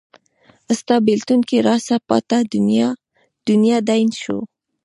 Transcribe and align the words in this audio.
ستا 0.79 0.95
بیلتون 1.05 1.39
کې 1.49 1.57
راڅه 1.67 1.97
پاته 2.07 2.37
دنیا 3.47 3.77
دین 3.87 4.09
شو 4.21 4.37